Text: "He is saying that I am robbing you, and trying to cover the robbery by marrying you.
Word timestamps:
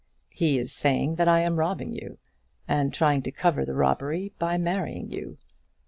"He 0.31 0.57
is 0.57 0.73
saying 0.73 1.11
that 1.17 1.27
I 1.27 1.41
am 1.41 1.57
robbing 1.57 1.93
you, 1.93 2.17
and 2.67 2.91
trying 2.91 3.21
to 3.21 3.31
cover 3.31 3.65
the 3.65 3.75
robbery 3.75 4.33
by 4.39 4.57
marrying 4.57 5.11
you. 5.11 5.37